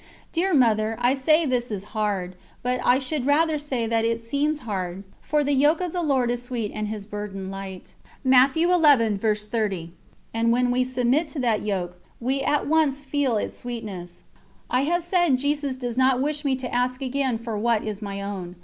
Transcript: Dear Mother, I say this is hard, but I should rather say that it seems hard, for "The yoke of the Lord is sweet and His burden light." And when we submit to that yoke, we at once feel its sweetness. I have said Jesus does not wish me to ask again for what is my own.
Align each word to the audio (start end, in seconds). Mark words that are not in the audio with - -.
Dear 0.31 0.51
Mother, 0.55 0.97
I 0.99 1.13
say 1.13 1.45
this 1.45 1.69
is 1.69 1.83
hard, 1.93 2.35
but 2.63 2.81
I 2.83 2.97
should 2.97 3.27
rather 3.27 3.59
say 3.59 3.85
that 3.85 4.03
it 4.03 4.19
seems 4.19 4.61
hard, 4.61 5.03
for 5.21 5.43
"The 5.43 5.53
yoke 5.53 5.79
of 5.79 5.93
the 5.93 6.01
Lord 6.01 6.31
is 6.31 6.41
sweet 6.41 6.71
and 6.73 6.87
His 6.87 7.05
burden 7.05 7.51
light." 7.51 7.93
And 8.25 9.11
when 10.51 10.71
we 10.71 10.83
submit 10.85 11.27
to 11.27 11.39
that 11.41 11.61
yoke, 11.61 12.01
we 12.19 12.41
at 12.41 12.65
once 12.65 13.01
feel 13.01 13.37
its 13.37 13.57
sweetness. 13.57 14.23
I 14.71 14.81
have 14.85 15.03
said 15.03 15.37
Jesus 15.37 15.77
does 15.77 15.99
not 15.99 16.19
wish 16.19 16.43
me 16.43 16.55
to 16.55 16.73
ask 16.73 17.03
again 17.03 17.37
for 17.37 17.55
what 17.55 17.83
is 17.83 18.01
my 18.01 18.23
own. 18.23 18.55